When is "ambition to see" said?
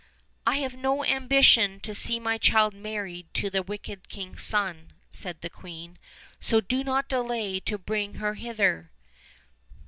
1.05-2.19